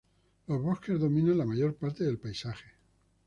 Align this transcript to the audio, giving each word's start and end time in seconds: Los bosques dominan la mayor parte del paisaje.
Los 0.47 0.59
bosques 0.63 0.99
dominan 0.99 1.37
la 1.37 1.45
mayor 1.45 1.75
parte 1.75 2.03
del 2.03 2.17
paisaje. 2.17 2.65